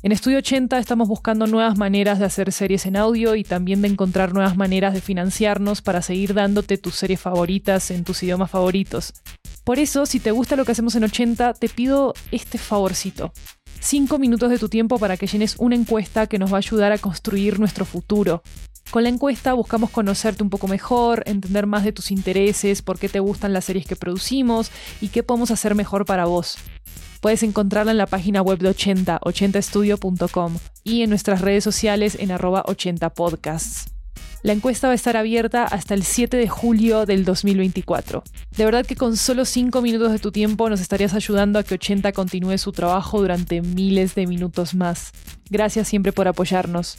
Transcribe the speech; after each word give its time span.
En 0.00 0.12
Estudio 0.12 0.38
80 0.38 0.78
estamos 0.78 1.08
buscando 1.08 1.48
nuevas 1.48 1.76
maneras 1.76 2.20
de 2.20 2.24
hacer 2.24 2.52
series 2.52 2.86
en 2.86 2.96
audio 2.96 3.34
y 3.34 3.42
también 3.42 3.82
de 3.82 3.88
encontrar 3.88 4.32
nuevas 4.32 4.56
maneras 4.56 4.94
de 4.94 5.00
financiarnos 5.00 5.82
para 5.82 6.02
seguir 6.02 6.34
dándote 6.34 6.78
tus 6.78 6.94
series 6.94 7.20
favoritas 7.20 7.90
en 7.90 8.04
tus 8.04 8.22
idiomas 8.22 8.48
favoritos. 8.48 9.12
Por 9.64 9.80
eso, 9.80 10.06
si 10.06 10.20
te 10.20 10.30
gusta 10.30 10.54
lo 10.54 10.64
que 10.64 10.70
hacemos 10.70 10.94
en 10.94 11.02
80, 11.02 11.54
te 11.54 11.68
pido 11.68 12.14
este 12.30 12.58
favorcito. 12.58 13.32
5 13.80 14.20
minutos 14.20 14.50
de 14.50 14.58
tu 14.58 14.68
tiempo 14.68 15.00
para 15.00 15.16
que 15.16 15.26
llenes 15.26 15.56
una 15.58 15.74
encuesta 15.74 16.28
que 16.28 16.38
nos 16.38 16.52
va 16.52 16.58
a 16.58 16.58
ayudar 16.58 16.92
a 16.92 16.98
construir 16.98 17.58
nuestro 17.58 17.84
futuro. 17.84 18.42
Con 18.90 19.02
la 19.02 19.10
encuesta 19.10 19.52
buscamos 19.52 19.90
conocerte 19.90 20.42
un 20.42 20.48
poco 20.48 20.66
mejor, 20.66 21.22
entender 21.26 21.66
más 21.66 21.84
de 21.84 21.92
tus 21.92 22.10
intereses, 22.10 22.80
por 22.80 22.98
qué 22.98 23.10
te 23.10 23.20
gustan 23.20 23.52
las 23.52 23.66
series 23.66 23.86
que 23.86 23.96
producimos 23.96 24.70
y 25.02 25.08
qué 25.08 25.22
podemos 25.22 25.50
hacer 25.50 25.74
mejor 25.74 26.06
para 26.06 26.24
vos. 26.24 26.56
Puedes 27.20 27.42
encontrarla 27.42 27.92
en 27.92 27.98
la 27.98 28.06
página 28.06 28.40
web 28.40 28.58
de 28.58 28.70
80, 28.70 29.20
80estudio.com 29.20 30.56
y 30.84 31.02
en 31.02 31.10
nuestras 31.10 31.42
redes 31.42 31.64
sociales 31.64 32.16
en 32.18 32.30
arroba 32.30 32.64
80podcasts. 32.64 33.90
La 34.42 34.52
encuesta 34.52 34.86
va 34.86 34.92
a 34.92 34.94
estar 34.94 35.16
abierta 35.16 35.64
hasta 35.64 35.94
el 35.94 36.04
7 36.04 36.36
de 36.36 36.48
julio 36.48 37.04
del 37.04 37.24
2024. 37.24 38.22
De 38.56 38.64
verdad 38.64 38.86
que 38.86 38.94
con 38.94 39.16
solo 39.16 39.44
5 39.44 39.82
minutos 39.82 40.12
de 40.12 40.20
tu 40.20 40.30
tiempo 40.30 40.70
nos 40.70 40.80
estarías 40.80 41.12
ayudando 41.12 41.58
a 41.58 41.64
que 41.64 41.74
80 41.74 42.12
continúe 42.12 42.56
su 42.56 42.72
trabajo 42.72 43.20
durante 43.20 43.60
miles 43.60 44.14
de 44.14 44.28
minutos 44.28 44.74
más. 44.74 45.10
Gracias 45.50 45.88
siempre 45.88 46.12
por 46.12 46.28
apoyarnos. 46.28 46.98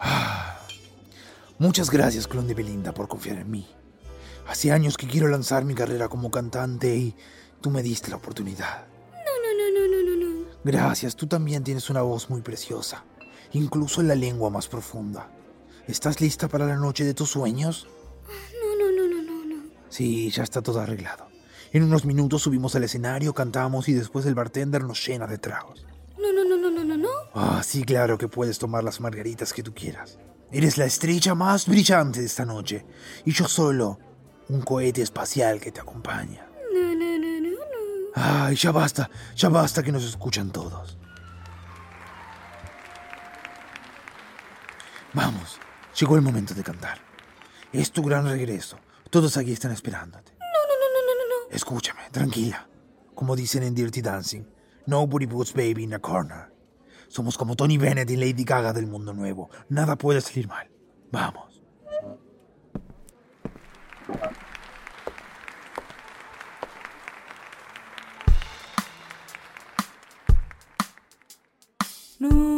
Muchas 1.58 1.90
gracias, 1.90 2.26
clon 2.26 2.46
de 2.46 2.54
Belinda, 2.54 2.92
por 2.92 3.08
confiar 3.08 3.38
en 3.38 3.50
mí. 3.50 3.66
Hace 4.46 4.72
años 4.72 4.96
que 4.96 5.06
quiero 5.06 5.28
lanzar 5.28 5.64
mi 5.64 5.74
carrera 5.74 6.08
como 6.08 6.30
cantante 6.30 6.96
y 6.96 7.14
tú 7.60 7.70
me 7.70 7.82
diste 7.82 8.10
la 8.10 8.16
oportunidad. 8.16 8.86
No, 9.12 9.34
no, 9.42 9.50
no, 9.58 9.88
no, 9.88 9.88
no, 9.88 10.16
no, 10.16 10.44
no. 10.44 10.48
Gracias, 10.64 11.16
tú 11.16 11.26
también 11.26 11.64
tienes 11.64 11.90
una 11.90 12.02
voz 12.02 12.30
muy 12.30 12.40
preciosa, 12.40 13.04
incluso 13.52 14.00
en 14.00 14.08
la 14.08 14.14
lengua 14.14 14.50
más 14.50 14.68
profunda. 14.68 15.30
¿Estás 15.86 16.20
lista 16.20 16.48
para 16.48 16.66
la 16.66 16.76
noche 16.76 17.04
de 17.04 17.14
tus 17.14 17.30
sueños? 17.30 17.88
No, 18.62 18.76
no, 18.76 18.92
no, 18.92 19.08
no, 19.08 19.22
no, 19.22 19.44
no. 19.44 19.70
Sí, 19.88 20.30
ya 20.30 20.42
está 20.42 20.62
todo 20.62 20.80
arreglado. 20.80 21.28
En 21.72 21.82
unos 21.82 22.04
minutos 22.04 22.42
subimos 22.42 22.74
al 22.74 22.84
escenario, 22.84 23.34
cantamos 23.34 23.88
y 23.88 23.92
después 23.92 24.24
el 24.26 24.34
bartender 24.34 24.84
nos 24.84 25.06
llena 25.06 25.26
de 25.26 25.38
tragos. 25.38 25.84
Ah, 27.34 27.62
sí, 27.62 27.84
claro 27.84 28.18
que 28.18 28.28
puedes 28.28 28.58
tomar 28.58 28.84
las 28.84 29.00
margaritas 29.00 29.52
que 29.52 29.62
tú 29.62 29.74
quieras. 29.74 30.18
Eres 30.50 30.78
la 30.78 30.86
estrella 30.86 31.34
más 31.34 31.66
brillante 31.66 32.20
de 32.20 32.26
esta 32.26 32.44
noche 32.44 32.84
y 33.24 33.32
yo 33.32 33.46
solo 33.46 33.98
un 34.48 34.62
cohete 34.62 35.02
espacial 35.02 35.60
que 35.60 35.70
te 35.70 35.80
acompaña. 35.80 36.46
No, 36.72 36.94
no, 36.94 37.18
no, 37.18 37.40
no, 37.40 37.50
no. 37.50 37.58
Ay, 38.14 38.56
ya 38.56 38.72
basta, 38.72 39.10
ya 39.36 39.48
basta 39.50 39.82
que 39.82 39.92
nos 39.92 40.04
escuchan 40.04 40.50
todos. 40.50 40.98
Vamos, 45.12 45.58
llegó 45.98 46.16
el 46.16 46.22
momento 46.22 46.54
de 46.54 46.62
cantar. 46.62 46.98
Es 47.72 47.92
tu 47.92 48.02
gran 48.02 48.26
regreso. 48.26 48.78
Todos 49.10 49.36
aquí 49.36 49.52
están 49.52 49.72
esperándote. 49.72 50.32
No, 50.38 50.46
no, 50.46 50.74
no, 50.80 50.88
no, 50.94 51.14
no, 51.14 51.48
no. 51.48 51.54
Escúchame, 51.54 52.00
tranquila. 52.10 52.68
Como 53.14 53.36
dicen 53.36 53.62
en 53.62 53.74
Dirty 53.74 54.00
Dancing, 54.00 54.44
nobody 54.86 55.26
puts 55.26 55.52
baby 55.52 55.84
in 55.84 55.94
a 55.94 55.98
corner. 55.98 56.57
Somos 57.08 57.36
como 57.38 57.56
Tony 57.56 57.78
Bennett 57.78 58.10
y 58.10 58.16
Lady 58.16 58.44
Gaga 58.44 58.72
del 58.72 58.86
mundo 58.86 59.12
nuevo. 59.14 59.50
Nada 59.68 59.96
puede 59.96 60.20
salir 60.20 60.46
mal. 60.46 60.70
Vamos. 61.10 61.62
No, 72.20 72.57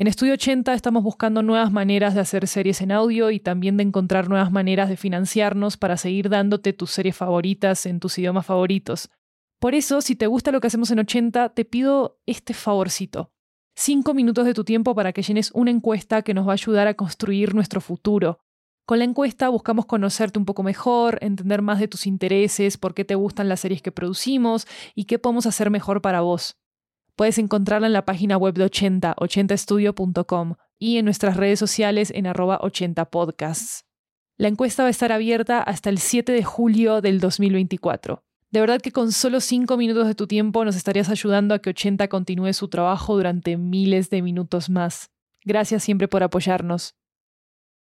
En 0.00 0.06
Estudio 0.06 0.32
80 0.32 0.72
estamos 0.72 1.02
buscando 1.02 1.42
nuevas 1.42 1.70
maneras 1.72 2.14
de 2.14 2.20
hacer 2.20 2.48
series 2.48 2.80
en 2.80 2.90
audio 2.90 3.30
y 3.30 3.38
también 3.38 3.76
de 3.76 3.82
encontrar 3.82 4.30
nuevas 4.30 4.50
maneras 4.50 4.88
de 4.88 4.96
financiarnos 4.96 5.76
para 5.76 5.98
seguir 5.98 6.30
dándote 6.30 6.72
tus 6.72 6.90
series 6.90 7.14
favoritas 7.14 7.84
en 7.84 8.00
tus 8.00 8.18
idiomas 8.18 8.46
favoritos. 8.46 9.10
Por 9.58 9.74
eso, 9.74 10.00
si 10.00 10.16
te 10.16 10.26
gusta 10.26 10.52
lo 10.52 10.62
que 10.62 10.68
hacemos 10.68 10.90
en 10.90 11.00
80, 11.00 11.50
te 11.50 11.66
pido 11.66 12.18
este 12.24 12.54
favorcito. 12.54 13.30
Cinco 13.76 14.14
minutos 14.14 14.46
de 14.46 14.54
tu 14.54 14.64
tiempo 14.64 14.94
para 14.94 15.12
que 15.12 15.20
llenes 15.20 15.50
una 15.52 15.70
encuesta 15.70 16.22
que 16.22 16.32
nos 16.32 16.46
va 16.46 16.52
a 16.52 16.54
ayudar 16.54 16.86
a 16.86 16.94
construir 16.94 17.54
nuestro 17.54 17.82
futuro. 17.82 18.38
Con 18.86 19.00
la 19.00 19.04
encuesta 19.04 19.50
buscamos 19.50 19.84
conocerte 19.84 20.38
un 20.38 20.46
poco 20.46 20.62
mejor, 20.62 21.18
entender 21.20 21.60
más 21.60 21.78
de 21.78 21.88
tus 21.88 22.06
intereses, 22.06 22.78
por 22.78 22.94
qué 22.94 23.04
te 23.04 23.16
gustan 23.16 23.50
las 23.50 23.60
series 23.60 23.82
que 23.82 23.92
producimos 23.92 24.66
y 24.94 25.04
qué 25.04 25.18
podemos 25.18 25.44
hacer 25.44 25.68
mejor 25.68 26.00
para 26.00 26.22
vos. 26.22 26.56
Puedes 27.20 27.36
encontrarla 27.36 27.86
en 27.86 27.92
la 27.92 28.06
página 28.06 28.38
web 28.38 28.54
de 28.54 28.64
80, 28.64 29.14
80estudio.com 29.14 30.54
y 30.78 30.96
en 30.96 31.04
nuestras 31.04 31.36
redes 31.36 31.58
sociales 31.58 32.10
en 32.16 32.26
arroba 32.26 32.58
80podcasts. 32.60 33.84
La 34.38 34.48
encuesta 34.48 34.84
va 34.84 34.86
a 34.86 34.90
estar 34.90 35.12
abierta 35.12 35.62
hasta 35.62 35.90
el 35.90 35.98
7 35.98 36.32
de 36.32 36.42
julio 36.42 37.02
del 37.02 37.20
2024. 37.20 38.24
De 38.50 38.60
verdad 38.60 38.80
que 38.80 38.90
con 38.90 39.12
solo 39.12 39.40
5 39.40 39.76
minutos 39.76 40.06
de 40.06 40.14
tu 40.14 40.26
tiempo 40.26 40.64
nos 40.64 40.76
estarías 40.76 41.10
ayudando 41.10 41.54
a 41.54 41.58
que 41.58 41.68
80 41.68 42.08
continúe 42.08 42.54
su 42.54 42.68
trabajo 42.68 43.14
durante 43.14 43.58
miles 43.58 44.08
de 44.08 44.22
minutos 44.22 44.70
más. 44.70 45.10
Gracias 45.44 45.84
siempre 45.84 46.08
por 46.08 46.22
apoyarnos. 46.22 46.94